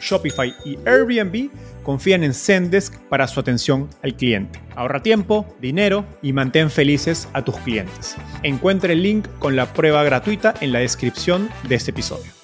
Shopify 0.00 0.54
y 0.64 0.78
Airbnb 0.86 1.50
confían 1.82 2.24
en 2.24 2.34
Zendesk 2.34 2.98
para 3.08 3.28
su 3.28 3.40
atención 3.40 3.88
al 4.02 4.16
cliente. 4.16 4.60
Ahorra 4.74 5.02
tiempo, 5.02 5.46
dinero 5.60 6.04
y 6.22 6.32
mantén 6.32 6.70
felices 6.70 7.28
a 7.32 7.44
tus 7.44 7.56
clientes. 7.58 8.16
Encuentre 8.42 8.94
el 8.94 9.02
link 9.02 9.28
con 9.38 9.56
la 9.56 9.72
prueba 9.72 10.02
gratuita 10.04 10.54
en 10.60 10.72
la 10.72 10.80
descripción 10.80 11.48
de 11.68 11.76
este 11.76 11.92
episodio. 11.92 12.36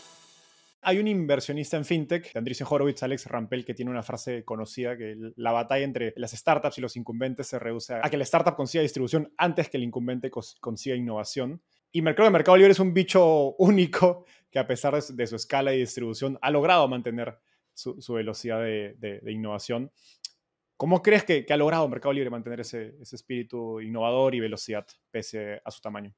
Hay 0.85 0.99
un 0.99 1.07
inversionista 1.07 1.77
en 1.77 1.85
fintech, 1.85 2.35
Andreessen 2.35 2.67
Horowitz, 2.69 3.05
Alex 3.05 3.27
Rampel, 3.27 3.65
que 3.65 3.73
tiene 3.73 3.93
una 3.93 4.03
frase 4.03 4.45
conocida 4.45 4.97
que 4.97 5.17
la 5.37 5.53
batalla 5.53 5.85
entre 5.85 6.13
las 6.17 6.33
startups 6.33 6.77
y 6.79 6.81
los 6.81 6.97
incumbentes 6.97 7.47
se 7.47 7.61
reduce 7.61 7.95
a 7.95 8.11
que 8.11 8.17
la 8.17 8.25
startup 8.25 8.57
consiga 8.57 8.83
distribución 8.83 9.33
antes 9.37 9.69
que 9.69 9.77
el 9.77 9.85
incumbente 9.85 10.29
consiga 10.61 10.97
innovación. 10.97 11.63
Y 11.93 12.03
creo 12.03 12.15
que 12.15 12.31
Mercado 12.31 12.57
Libre 12.57 12.73
es 12.73 12.81
un 12.81 12.95
bicho 12.95 13.55
único 13.59 14.25
que 14.51 14.59
a 14.59 14.67
pesar 14.67 15.01
de 15.01 15.27
su 15.27 15.37
escala 15.37 15.75
y 15.75 15.79
distribución 15.79 16.39
ha 16.43 16.51
logrado 16.51 16.89
mantener 16.89 17.39
su, 17.75 18.13
velocidad 18.13 18.61
de, 18.61 19.23
innovación. 19.29 19.91
¿Cómo 20.77 21.01
crees 21.01 21.25
que, 21.25 21.47
ha 21.49 21.57
logrado 21.57 21.89
Mercado 21.89 22.13
Libre 22.13 22.31
mantener 22.31 22.61
ese, 22.61 22.97
espíritu 23.01 23.81
innovador 23.81 24.35
y 24.35 24.41
velocidad 24.41 24.87
pese 25.11 25.61
a 25.65 25.71
su 25.71 25.81
tamaño? 25.81 26.13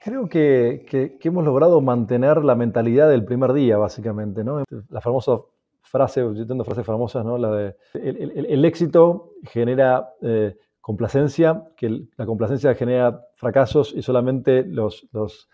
Creo 0.00 0.28
que, 0.28 1.18
hemos 1.20 1.44
logrado 1.44 1.80
mantener 1.80 2.44
la 2.44 2.54
mentalidad 2.54 3.08
del 3.08 3.24
primer 3.24 3.52
día, 3.54 3.76
básicamente. 3.76 4.44
¿no? 4.44 4.62
La 4.88 5.00
famosa 5.00 5.40
frase, 5.80 6.20
yo 6.20 6.46
tengo 6.46 6.64
frases 6.64 6.86
famosas, 6.86 7.24
¿no? 7.24 7.38
la 7.38 7.50
de 7.50 7.76
el, 7.94 8.64
éxito 8.64 9.32
genera 9.42 10.14
eh, 10.22 10.56
complacencia, 10.84 11.64
que 11.78 12.08
la 12.14 12.26
complacencia 12.26 12.74
genera 12.74 13.26
fracasos 13.36 13.94
y 13.96 14.02
solamente 14.02 14.66
los, 14.66 15.08
los 15.12 15.48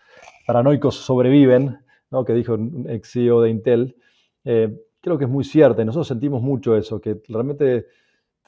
paranoicos 0.45 0.95
sobreviven, 0.95 1.79
¿no? 2.09 2.25
que 2.25 2.33
dijo 2.33 2.55
un 2.55 2.85
ex 2.89 3.13
CEO 3.13 3.39
de 3.39 3.49
Intel. 3.49 3.95
Eh, 4.43 4.77
creo 4.99 5.17
que 5.17 5.23
es 5.23 5.29
muy 5.29 5.45
cierta 5.45 5.81
y 5.81 5.85
nosotros 5.85 6.09
sentimos 6.09 6.41
mucho 6.41 6.75
eso, 6.75 6.99
que 6.99 7.21
realmente 7.29 7.85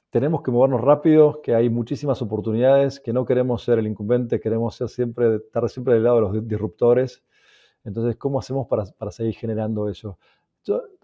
tenemos 0.10 0.42
que 0.44 0.52
movernos 0.52 0.82
rápido, 0.82 1.42
que 1.42 1.56
hay 1.56 1.70
muchísimas 1.70 2.22
oportunidades, 2.22 3.00
que 3.00 3.14
no 3.14 3.24
queremos 3.24 3.64
ser 3.64 3.80
el 3.80 3.88
incumbente, 3.88 4.42
queremos 4.42 4.76
ser 4.76 4.90
siempre, 4.90 5.38
estar 5.38 5.70
siempre 5.70 5.94
del 5.94 6.04
lado 6.04 6.18
de 6.18 6.22
los 6.22 6.48
disruptores. 6.50 7.24
Entonces, 7.86 8.18
¿cómo 8.18 8.40
hacemos 8.40 8.68
para, 8.68 8.84
para 8.98 9.10
seguir 9.10 9.36
generando 9.36 9.88
eso? 9.88 10.20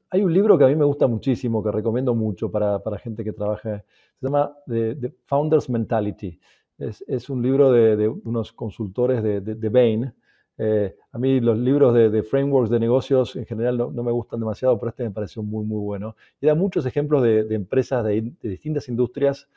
Hay 0.10 0.24
un 0.24 0.34
libro 0.34 0.58
que 0.58 0.64
a 0.64 0.68
mí 0.68 0.76
me 0.76 0.86
gusta 0.86 1.08
muchísimo, 1.08 1.64
que 1.64 1.72
recomiendo 1.72 2.16
mucho 2.16 2.52
para, 2.52 2.80
para 2.80 2.98
gente 2.98 3.24
que 3.24 3.34
trabaja, 3.34 3.84
se 4.20 4.26
llama 4.26 4.54
The, 4.68 5.14
Founder's 5.26 5.70
Mentality. 5.70 6.40
Es, 6.78 7.04
es, 7.08 7.30
un 7.30 7.42
libro 7.42 7.72
de, 7.72 7.96
de 7.96 8.08
unos 8.08 8.54
consultores 8.54 9.22
de, 9.22 9.42
de 9.42 9.70
Bain, 9.70 10.14
eh, 10.62 10.94
a 11.14 11.18
mí 11.18 11.40
los 11.40 11.58
libros 11.58 11.94
de, 11.94 12.22
frameworks 12.22 12.70
de 12.70 12.82
negocios 12.82 13.38
en 13.38 13.46
general 13.46 13.78
no, 13.78 14.04
me 14.04 14.12
gustan 14.12 14.42
demasiado, 14.42 14.78
pero 14.78 14.90
este 14.90 15.06
me 15.06 15.12
pareció 15.12 15.42
muy, 15.42 15.66
muy 15.66 15.80
bueno. 15.80 16.18
Y 16.42 16.48
da 16.48 16.54
muchos 16.54 16.86
ejemplos 16.86 17.24
de, 17.24 17.48
empresas 17.56 18.04
de, 18.04 18.34
distintas 18.42 18.90
industrias 18.90 19.48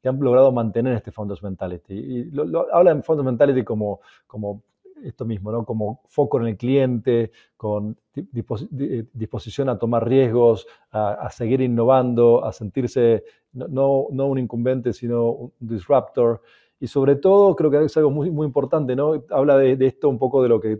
que 0.00 0.08
han 0.08 0.18
logrado 0.18 0.50
mantener 0.52 0.94
este 0.94 1.12
Founders 1.12 1.42
Mentality. 1.42 1.94
Y 1.94 2.24
lo, 2.30 2.72
habla 2.74 2.94
de 2.94 3.02
Founders 3.02 3.26
Mentality 3.26 3.64
como, 3.64 4.00
como 4.26 4.62
esto 5.04 5.24
mismo, 5.24 5.52
¿no? 5.52 5.64
como 5.64 6.02
foco 6.06 6.40
en 6.40 6.48
el 6.48 6.56
cliente, 6.56 7.30
con 7.56 7.96
eh, 8.14 9.04
disposición 9.12 9.68
a 9.68 9.78
tomar 9.78 10.08
riesgos, 10.08 10.66
a, 10.90 11.28
seguir 11.30 11.60
innovando, 11.60 12.44
a 12.44 12.52
sentirse 12.52 13.24
no, 13.52 14.06
no 14.10 14.26
un 14.26 14.38
incumbente, 14.38 14.92
sino 14.92 15.30
un 15.30 15.52
disruptor. 15.60 16.42
Y 16.78 16.86
sobre 16.88 17.16
todo, 17.16 17.56
creo 17.56 17.70
que 17.70 17.84
es 17.84 17.96
algo 17.96 18.10
muy, 18.10 18.30
muy 18.30 18.46
importante, 18.46 18.94
¿no? 18.94 19.24
Habla 19.30 19.56
de, 19.56 19.86
esto 19.86 20.08
un 20.08 20.18
poco 20.18 20.42
de 20.42 20.48
lo 20.48 20.60
que, 20.60 20.78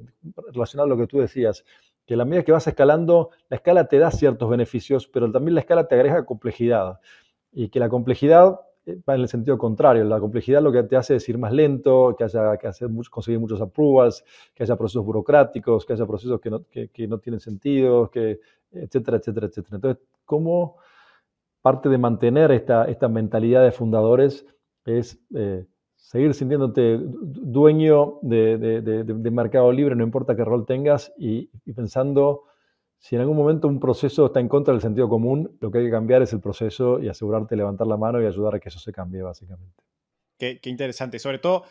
relacionado 0.52 0.86
a 0.86 0.88
lo 0.88 0.96
que 0.96 1.06
tú 1.06 1.18
decías, 1.18 1.64
que 2.04 2.14
a 2.14 2.16
la 2.18 2.24
medida 2.24 2.44
que 2.44 2.52
vas 2.52 2.66
escalando, 2.66 3.30
la 3.48 3.56
escala 3.56 3.88
te 3.88 3.98
da 3.98 4.10
ciertos 4.10 4.48
beneficios, 4.48 5.08
pero 5.08 5.30
también 5.32 5.54
la 5.54 5.60
escala 5.60 5.88
te 5.88 5.94
agrega 5.94 6.24
complejidad. 6.26 7.00
Y 7.52 7.70
que 7.70 7.80
la 7.80 7.88
complejidad 7.88 8.60
en 8.86 9.02
el 9.06 9.28
sentido 9.28 9.58
contrario. 9.58 10.04
La 10.04 10.20
complejidad 10.20 10.62
lo 10.62 10.72
que 10.72 10.84
te 10.84 10.96
hace 10.96 11.16
es 11.16 11.28
ir 11.28 11.38
más 11.38 11.52
lento, 11.52 12.14
que 12.16 12.24
haya 12.24 12.56
que 12.56 12.68
hacer, 12.68 12.88
conseguir 13.10 13.40
muchos 13.40 13.60
approvals, 13.60 14.24
que 14.54 14.62
haya 14.62 14.76
procesos 14.76 15.04
burocráticos, 15.04 15.84
que 15.84 15.92
haya 15.92 16.06
procesos 16.06 16.40
que 16.40 16.50
no, 16.50 16.64
que, 16.70 17.08
no 17.08 17.18
tienen 17.18 17.40
sentido, 17.40 18.10
que, 18.10 18.40
etcétera, 18.70 19.18
etcétera, 19.18 19.46
etcétera. 19.46 19.76
Entonces, 19.76 20.02
¿cómo 20.24 20.76
parte 21.62 21.88
de 21.88 21.98
mantener 21.98 22.52
esta, 22.52 22.84
esta 22.84 23.08
mentalidad 23.08 23.64
de 23.64 23.72
fundadores 23.72 24.46
es 24.84 25.20
eh, 25.34 25.66
seguir 25.96 26.32
sintiéndote 26.34 27.00
dueño 27.02 28.20
de, 28.22 29.30
Mercado 29.32 29.72
Libre, 29.72 29.96
no 29.96 30.04
importa 30.04 30.36
qué 30.36 30.44
rol 30.44 30.64
tengas, 30.64 31.12
y, 31.18 31.48
pensando 31.74 32.44
si 33.06 33.14
en 33.14 33.20
algún 33.20 33.36
momento 33.36 33.68
un 33.68 33.78
proceso 33.78 34.26
está 34.26 34.40
en 34.40 34.48
contra 34.48 34.74
del 34.74 34.80
sentido 34.80 35.08
común, 35.08 35.56
lo 35.60 35.70
que 35.70 35.78
hay 35.78 35.84
que 35.84 35.92
cambiar 35.92 36.22
es 36.22 36.32
el 36.32 36.40
proceso 36.40 36.98
y 37.00 37.08
asegurarte 37.08 37.54
de 37.54 37.58
levantar 37.58 37.86
la 37.86 37.96
mano 37.96 38.20
y 38.20 38.26
ayudar 38.26 38.56
a 38.56 38.58
que 38.58 38.68
eso 38.68 38.80
se 38.80 38.92
cambie, 38.92 39.22
básicamente. 39.22 39.80
Qué, 40.36 40.58
interesante. 40.64 41.20
Sobre 41.20 41.38
todo, 41.38 41.62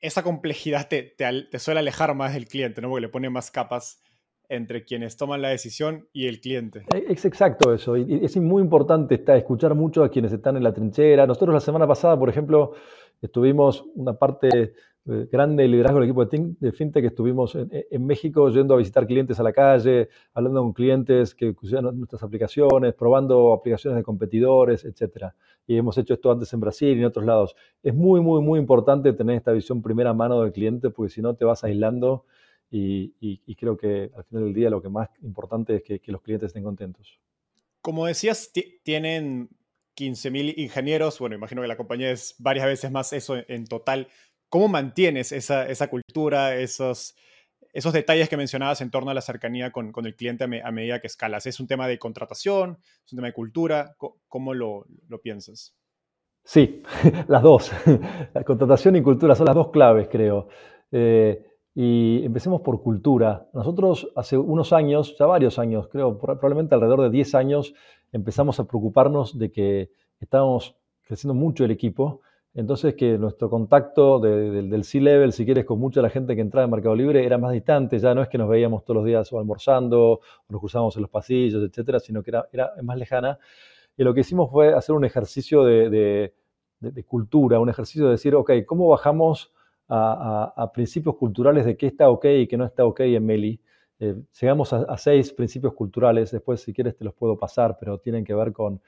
esa 0.00 0.22
complejidad 0.22 0.86
te, 0.86 1.02
te, 1.02 1.58
suele 1.58 1.80
alejar 1.80 2.14
más 2.14 2.34
del 2.34 2.46
cliente, 2.46 2.80
¿no? 2.80 2.90
Porque 2.90 3.00
le 3.00 3.08
pone 3.08 3.28
más 3.28 3.50
capas 3.50 4.04
entre 4.48 4.84
quienes 4.84 5.16
toman 5.16 5.42
la 5.42 5.48
decisión 5.48 6.08
y 6.12 6.28
el 6.28 6.40
cliente. 6.40 6.84
E, 6.94 7.06
es 7.08 7.24
exacto 7.24 7.74
eso. 7.74 7.96
Y 7.96 8.24
es 8.24 8.36
muy 8.36 8.62
importante 8.62 9.20
escuchar 9.36 9.74
mucho 9.74 10.04
a 10.04 10.10
quienes 10.10 10.32
están 10.32 10.56
en 10.56 10.62
la 10.62 10.72
trinchera. 10.72 11.26
Nosotros 11.26 11.54
la 11.54 11.60
semana 11.60 11.88
pasada, 11.88 12.16
por 12.16 12.28
ejemplo, 12.28 12.74
Estuvimos 13.24 13.82
una 13.94 14.12
parte 14.12 14.74
eh, 15.06 15.28
grande 15.32 15.62
del 15.62 15.72
liderazgo 15.72 15.98
del 15.98 16.10
equipo 16.10 16.26
de 16.26 16.72
FinTech, 16.72 17.06
estuvimos 17.06 17.54
en, 17.54 18.06
México 18.06 18.50
yendo 18.50 18.74
a 18.74 18.76
visitar 18.76 19.06
clientes 19.06 19.40
a 19.40 19.42
la 19.42 19.50
calle, 19.50 20.10
hablando 20.34 20.60
con 20.60 20.74
clientes 20.74 21.34
que 21.34 21.56
usan 21.62 21.84
nuestras 21.96 22.22
aplicaciones, 22.22 22.92
probando 22.92 23.54
aplicaciones 23.54 23.96
de 23.96 24.02
competidores, 24.02 24.84
etc. 24.84 25.32
Y 25.66 25.78
hemos 25.78 25.96
hecho 25.96 26.12
esto 26.12 26.30
antes 26.30 26.52
en 26.52 26.60
Brasil 26.60 26.98
y 26.98 27.00
en 27.00 27.06
otros 27.06 27.24
lados. 27.24 27.56
Es 27.82 27.94
muy, 27.94 28.20
muy, 28.20 28.42
muy 28.42 28.58
importante 28.58 29.10
tener 29.14 29.36
esta 29.36 29.52
visión 29.52 29.80
primera 29.80 30.12
mano 30.12 30.42
del 30.42 30.52
cliente, 30.52 30.90
porque 30.90 31.10
si 31.10 31.22
no 31.22 31.34
te 31.34 31.46
vas 31.46 31.64
aislando 31.64 32.26
y, 32.70 33.38
creo 33.58 33.78
que 33.78 34.10
al 34.14 34.24
final 34.24 34.44
del 34.44 34.52
día 34.52 34.68
lo 34.68 34.82
que 34.82 34.90
más 34.90 35.08
importante 35.22 35.76
es 35.76 35.82
que, 35.82 35.98
que 35.98 36.12
los 36.12 36.20
clientes 36.20 36.48
estén 36.48 36.62
contentos. 36.62 37.18
Como 37.80 38.04
decías, 38.04 38.52
tienen 38.82 39.48
15.000 39.96 40.54
ingenieros, 40.56 41.18
bueno, 41.18 41.36
imagino 41.36 41.62
que 41.62 41.68
la 41.68 41.76
compañía 41.76 42.10
es 42.10 42.34
varias 42.38 42.66
veces 42.66 42.90
más 42.90 43.12
eso 43.12 43.36
en 43.48 43.66
total. 43.66 44.08
¿Cómo 44.48 44.68
mantienes 44.68 45.32
esa, 45.32 45.68
esa 45.68 45.88
cultura, 45.88 46.56
esos, 46.56 47.16
esos 47.72 47.92
detalles 47.92 48.28
que 48.28 48.36
mencionabas 48.36 48.80
en 48.80 48.90
torno 48.90 49.10
a 49.10 49.14
la 49.14 49.20
cercanía 49.20 49.72
con, 49.72 49.92
con 49.92 50.06
el 50.06 50.14
cliente 50.14 50.44
a, 50.44 50.70
medida 50.70 51.00
que 51.00 51.06
escalas? 51.06 51.46
¿Es 51.46 51.60
un 51.60 51.66
tema 51.66 51.88
de 51.88 51.98
contratación? 51.98 52.78
¿Es 53.04 53.12
un 53.12 53.16
tema 53.16 53.28
de 53.28 53.34
cultura? 53.34 53.96
¿Cómo 54.28 54.54
lo, 54.54 54.86
lo 55.08 55.20
piensas? 55.20 55.74
Sí, 56.44 56.82
las 57.28 57.42
dos. 57.42 57.72
La 58.34 58.44
contratación 58.44 58.96
y 58.96 59.02
cultura 59.02 59.34
son 59.34 59.46
las 59.46 59.54
dos 59.54 59.70
claves, 59.70 60.08
creo. 60.10 60.48
Eh, 60.92 61.42
y 61.74 62.24
empecemos 62.24 62.60
por 62.60 62.80
cultura. 62.82 63.48
Nosotros 63.52 64.12
hace 64.14 64.38
unos 64.38 64.72
años, 64.72 65.16
ya 65.18 65.26
varios 65.26 65.58
años, 65.58 65.88
creo, 65.88 66.18
probablemente 66.18 66.74
alrededor 66.74 67.02
de 67.02 67.10
10 67.10 67.34
años, 67.34 67.74
empezamos 68.14 68.60
a 68.60 68.64
preocuparnos 68.64 69.36
de 69.36 69.50
que 69.50 69.90
estábamos 70.20 70.76
creciendo 71.02 71.34
mucho 71.34 71.64
el 71.64 71.70
equipo, 71.70 72.20
Entonces 72.56 72.94
que 72.94 73.18
nuestro 73.18 73.50
contacto 73.50 74.20
del 74.20 74.84
C-Level, 74.84 75.32
si 75.32 75.44
quieres, 75.44 75.64
con 75.64 75.80
mucha 75.80 75.98
de 75.98 76.04
la 76.04 76.10
gente 76.10 76.36
que 76.36 76.40
entraba 76.40 76.64
en 76.64 76.70
Mercado 76.70 76.94
Libre 76.94 77.26
era 77.26 77.36
más 77.36 77.52
distante, 77.52 77.98
ya 77.98 78.14
no 78.14 78.22
es 78.22 78.28
que 78.28 78.38
nos 78.38 78.48
veíamos 78.48 78.84
todos 78.84 78.98
los 78.98 79.04
días 79.04 79.32
o 79.32 79.40
almorzando, 79.40 80.12
o 80.12 80.20
nos 80.48 80.60
cruzábamos 80.60 80.94
en 80.94 81.02
los 81.02 81.10
pasillos, 81.10 81.64
etcétera, 81.64 81.98
sino 81.98 82.22
que 82.22 82.30
era, 82.30 82.48
era 82.52 82.70
más 82.84 82.96
lejana. 82.96 83.40
Y 83.96 84.04
lo 84.04 84.14
que 84.14 84.20
hicimos 84.20 84.50
fue 84.50 84.72
hacer 84.72 84.94
un 84.94 85.04
ejercicio 85.04 85.64
de, 85.64 86.32
cultura, 87.06 87.58
un 87.58 87.68
ejercicio 87.68 88.04
de 88.04 88.12
decir, 88.12 88.36
ok, 88.36 88.50
¿cómo 88.66 88.88
bajamos 88.88 89.52
a, 89.88 90.70
principios 90.72 91.16
culturales 91.16 91.64
de 91.64 91.76
qué 91.76 91.88
está 91.88 92.08
ok 92.08 92.24
y 92.26 92.46
qué 92.46 92.56
no 92.56 92.64
está 92.64 92.84
ok 92.84 93.00
en 93.00 93.26
Meli? 93.26 93.60
Eh, 94.04 94.14
llegamos 94.38 94.70
a, 94.74 94.98
seis 94.98 95.32
principios 95.32 95.72
culturales, 95.72 96.30
después 96.30 96.60
si 96.60 96.74
quieres 96.74 96.94
te 96.94 97.04
los 97.04 97.14
puedo 97.14 97.38
pasar, 97.38 97.78
pero 97.80 97.96
tienen 97.96 98.22
que 98.22 98.34
ver 98.34 98.52
con, 98.52 98.82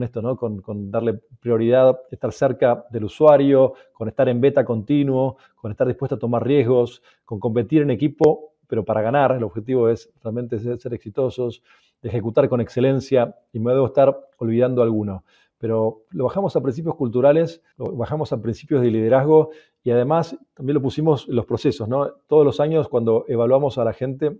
esto, 0.00 0.22
¿no? 0.22 0.34
Con, 0.38 0.90
darle 0.90 1.20
prioridad, 1.40 2.00
estar 2.10 2.32
cerca 2.32 2.86
del 2.90 3.04
usuario, 3.04 3.74
con 3.92 4.08
estar 4.08 4.30
en 4.30 4.40
beta 4.40 4.64
continuo, 4.64 5.36
con 5.56 5.72
estar 5.72 5.86
dispuesto 5.86 6.14
a 6.14 6.18
tomar 6.18 6.46
riesgos, 6.46 7.02
con 7.26 7.38
competir 7.38 7.82
en 7.82 7.90
equipo, 7.90 8.54
pero 8.66 8.82
para 8.82 9.02
ganar, 9.02 9.32
el 9.32 9.44
objetivo 9.44 9.90
es 9.90 10.10
realmente 10.22 10.58
ser, 10.58 10.94
exitosos, 10.94 11.62
ejecutar 12.02 12.48
con 12.48 12.62
excelencia 12.62 13.36
y 13.52 13.58
me 13.58 13.72
debo 13.72 13.86
estar 13.86 14.18
olvidando 14.38 14.82
alguno. 14.82 15.24
Pero 15.58 16.02
lo 16.10 16.24
bajamos 16.24 16.54
a 16.56 16.60
principios 16.60 16.96
culturales, 16.96 17.62
lo 17.76 17.92
bajamos 17.92 18.32
a 18.32 18.40
principios 18.40 18.82
de 18.82 18.90
liderazgo 18.90 19.50
y 19.82 19.90
además 19.90 20.36
también 20.54 20.74
lo 20.74 20.82
pusimos 20.82 21.28
en 21.28 21.36
los 21.36 21.46
procesos, 21.46 21.88
¿no? 21.88 22.10
Todos 22.26 22.44
los 22.44 22.60
años 22.60 22.88
cuando 22.88 23.24
evaluamos 23.28 23.78
a 23.78 23.84
la 23.84 23.92
gente, 23.92 24.36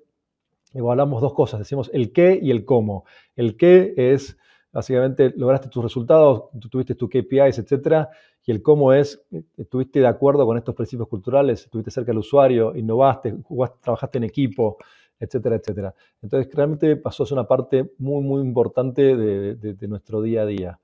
evaluamos 0.74 1.22
dos 1.22 1.32
cosas, 1.32 1.60
decimos 1.60 1.90
el 1.94 2.12
qué 2.12 2.38
y 2.40 2.50
el 2.50 2.64
cómo. 2.64 3.04
El 3.34 3.56
qué 3.56 3.94
es, 3.96 4.36
básicamente, 4.72 5.32
lograste 5.36 5.68
tus 5.68 5.82
resultados, 5.82 6.50
tuviste 6.70 6.94
tus 6.94 7.08
KPIs, 7.08 7.58
etcétera, 7.58 8.10
y 8.44 8.52
el 8.52 8.62
cómo 8.62 8.92
es, 8.92 9.24
estuviste 9.56 10.00
de 10.00 10.06
acuerdo 10.06 10.44
con 10.44 10.58
estos 10.58 10.74
principios 10.74 11.08
culturales, 11.08 11.64
estuviste 11.64 11.90
cerca 11.90 12.10
del 12.10 12.18
usuario, 12.18 12.76
innovaste, 12.76 13.34
trabajaste 13.80 14.18
en 14.18 14.24
equipo, 14.24 14.76
etcétera, 15.18 15.56
etcétera. 15.56 15.94
Entonces, 16.20 16.52
realmente 16.54 16.96
pasó 16.96 17.22
a 17.22 17.26
ser 17.26 17.38
una 17.38 17.48
parte 17.48 17.94
muy, 17.98 18.22
muy 18.22 18.42
importante 18.42 19.16
de 19.16 19.88
nuestro 19.88 20.20
día 20.20 20.42
a 20.42 20.46
día. 20.46 20.80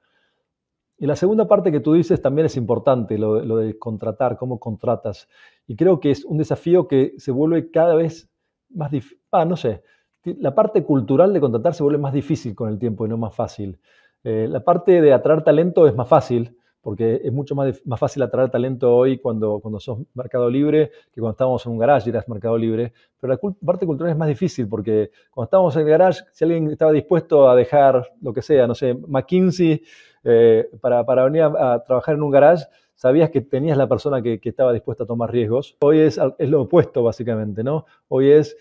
Y 1.03 1.07
la 1.07 1.17
segunda 1.17 1.49
parte 1.49 1.73
que 1.73 1.81
tú 1.81 1.95
dices 1.95 2.23
también 2.23 2.47
es 2.47 2.57
importante, 2.57 3.19
lo, 3.19 3.57
de 3.57 3.77
contratar, 3.77 4.37
cómo 4.37 4.61
contratas. 4.61 5.29
Y 5.67 5.75
creo 5.75 5.99
que 5.99 6.13
es 6.13 6.25
un 6.25 6.39
desafío 6.39 6.87
que 6.87 7.15
se 7.17 7.33
vuelve 7.33 7.73
cada 7.73 7.97
vez 7.97 8.31
más 8.71 8.93
difícil. 8.93 9.19
Ah, 9.33 9.45
no 9.45 9.57
sé. 9.57 9.83
La 10.23 10.55
parte 10.55 10.85
cultural 10.85 11.33
de 11.33 11.41
contratar 11.41 11.75
se 11.75 11.83
vuelve 11.83 11.99
más 11.99 12.13
difícil 12.13 12.55
con 12.55 12.69
el 12.69 12.79
tiempo 12.79 13.05
y 13.05 13.09
no 13.09 13.17
más 13.17 13.35
fácil. 13.35 13.81
Eh, 14.23 14.47
la 14.49 14.61
parte 14.61 15.01
de 15.01 15.13
atraer 15.13 15.43
talento 15.43 15.89
es 15.89 15.95
más 15.97 16.07
fácil, 16.07 16.57
porque 16.81 17.21
es 17.25 17.33
mucho 17.33 17.57
más, 17.57 17.85
más 17.85 17.99
fácil 17.99 18.23
atraer 18.23 18.51
talento 18.51 18.95
hoy 18.95 19.19
cuando, 19.19 19.59
cuando 19.59 19.81
sos 19.81 19.99
mercado 20.15 20.49
libre 20.49 20.93
que 21.13 21.21
cuando 21.21 21.33
estábamos 21.33 21.67
en 21.67 21.73
un 21.73 21.79
garage 21.79 22.09
y 22.09 22.11
eras 22.11 22.29
mercado 22.29 22.57
libre. 22.57 22.93
Pero 23.19 23.33
la 23.33 23.41
parte 23.67 23.87
cultural 23.87 24.13
es 24.13 24.17
más 24.17 24.29
difícil 24.29 24.69
porque 24.69 25.11
cuando 25.33 25.47
estábamos 25.47 25.75
en 25.75 25.83
el 25.83 25.89
garage, 25.89 26.23
si 26.31 26.45
alguien 26.45 26.71
estaba 26.71 26.93
dispuesto 26.93 27.51
a 27.51 27.57
dejar 27.57 28.09
lo 28.21 28.33
que 28.33 28.41
sea, 28.41 28.69
no 28.69 28.77
sé, 28.77 28.95
McKinsey 28.95 29.83
eh, 30.25 30.69
para, 30.81 31.03
venir 31.25 31.43
a, 31.43 31.83
trabajar 31.85 32.15
en 32.15 32.23
un 32.23 32.31
garage, 32.31 32.65
sabías 32.95 33.31
que 33.31 33.41
tenías 33.41 33.77
la 33.77 33.89
persona 33.89 34.23
que, 34.23 34.41
estaba 34.43 34.73
dispuesta 34.73 35.05
a 35.05 35.07
tomar 35.07 35.31
riesgos. 35.31 35.77
Hoy 35.81 36.01
es, 36.01 36.21
es, 36.39 36.49
lo 36.49 36.63
opuesto, 36.63 37.03
básicamente, 37.03 37.65
¿no? 37.65 37.87
Hoy 38.09 38.31
es, 38.31 38.57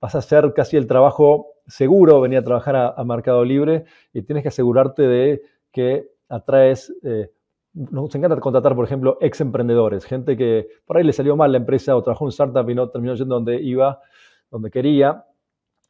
vas 0.00 0.14
a 0.14 0.18
hacer 0.18 0.52
casi 0.54 0.76
el 0.76 0.86
trabajo 0.86 1.54
seguro, 1.66 2.20
venir 2.20 2.38
a 2.38 2.44
trabajar 2.44 2.76
a, 2.76 3.04
Mercado 3.04 3.44
Libre 3.44 3.84
y 4.12 4.22
tienes 4.22 4.42
que 4.42 4.48
asegurarte 4.48 5.02
de 5.02 5.42
que 5.72 6.10
atraes... 6.28 6.92
Eh, 7.02 7.30
nos 7.74 8.14
encanta 8.14 8.38
contratar, 8.38 8.76
por 8.76 8.84
ejemplo, 8.84 9.18
ex 9.20 9.40
emprendedores, 9.40 10.04
gente 10.04 10.36
que 10.36 10.68
por 10.84 10.96
ahí 10.96 11.02
le 11.02 11.12
salió 11.12 11.34
mal 11.36 11.50
la 11.50 11.58
empresa 11.58 11.96
o 11.96 12.02
trabajó 12.04 12.24
en 12.24 12.28
startup 12.28 12.70
y 12.70 12.74
no 12.74 12.88
terminó 12.88 13.14
yendo 13.14 13.34
donde 13.34 13.60
iba, 13.60 14.00
donde 14.48 14.70
quería, 14.70 15.24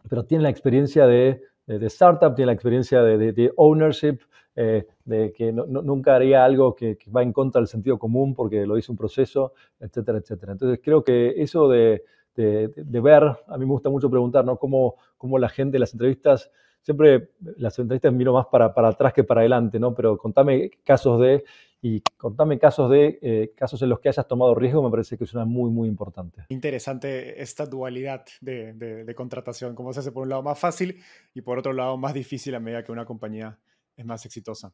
pero 0.08 0.24
tiene 0.24 0.44
la 0.44 0.48
experiencia 0.48 1.06
de, 1.06 1.42
de, 1.66 1.86
startup, 1.86 2.34
tiene 2.34 2.46
la 2.46 2.52
experiencia 2.52 3.02
de, 3.02 3.32
de 3.32 3.52
ownership, 3.56 4.18
eh, 4.56 4.86
de 5.04 5.32
que 5.32 5.52
nunca 5.52 6.14
haría 6.14 6.44
algo 6.44 6.76
que, 6.76 6.96
va 7.14 7.22
en 7.22 7.32
contra 7.32 7.60
del 7.60 7.66
sentido 7.66 7.98
común 7.98 8.34
porque 8.34 8.64
lo 8.64 8.78
hizo 8.78 8.92
un 8.92 8.98
proceso, 8.98 9.52
etcétera, 9.80 10.18
etcétera. 10.18 10.52
Entonces 10.52 10.80
creo 10.82 11.02
que 11.02 11.34
eso 11.42 11.68
de, 11.68 12.04
ver, 12.36 13.22
a 13.48 13.58
mí 13.58 13.66
me 13.66 13.72
gusta 13.72 13.90
mucho 13.90 14.08
preguntar, 14.08 14.44
¿no? 14.44 14.56
Cómo, 14.56 14.94
cómo 15.18 15.38
la 15.38 15.48
gente, 15.48 15.78
las 15.78 15.92
entrevistas, 15.92 16.52
siempre 16.82 17.30
las 17.56 17.76
entrevistas 17.80 18.12
miro 18.12 18.32
más 18.32 18.46
para, 18.46 18.72
para 18.72 18.88
atrás 18.88 19.12
que 19.12 19.24
para 19.24 19.40
adelante, 19.40 19.80
¿no? 19.80 19.92
Pero 19.92 20.16
contame 20.18 20.70
casos 20.84 21.20
de, 21.20 21.44
y 21.86 22.00
contame 22.16 22.58
casos 22.58 22.90
de 22.90 23.18
eh, 23.20 23.52
casos 23.54 23.82
en 23.82 23.90
los 23.90 24.00
que 24.00 24.08
hayas 24.08 24.26
tomado 24.26 24.54
riesgo, 24.54 24.82
me 24.82 24.90
parece 24.90 25.18
que 25.18 25.24
es 25.24 25.34
muy, 25.34 25.70
muy 25.70 25.86
importante. 25.86 26.46
Interesante 26.48 27.42
esta 27.42 27.66
dualidad 27.66 28.24
de, 28.40 28.72
de, 28.72 29.04
de 29.04 29.14
contratación, 29.14 29.74
cómo 29.74 29.92
se 29.92 30.00
hace 30.00 30.10
por 30.10 30.22
un 30.22 30.30
lado 30.30 30.42
más 30.42 30.58
fácil 30.58 31.02
y 31.34 31.42
por 31.42 31.58
otro 31.58 31.74
lado 31.74 31.98
más 31.98 32.14
difícil 32.14 32.54
a 32.54 32.60
medida 32.60 32.82
que 32.82 32.90
una 32.90 33.04
compañía 33.04 33.58
es 33.98 34.06
más 34.06 34.24
exitosa. 34.24 34.72